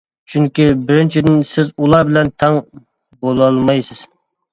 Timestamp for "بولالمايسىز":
3.27-4.01